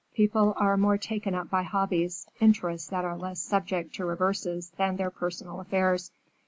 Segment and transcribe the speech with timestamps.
[0.15, 4.95] People are more taken up by hobbies, interests that are less subject to reverses than
[4.95, 6.09] their personal affairs.